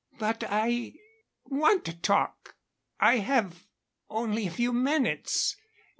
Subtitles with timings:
[0.17, 0.95] "But I
[1.45, 2.55] want to talk.
[2.99, 3.67] I have
[4.09, 5.55] only a few minutes.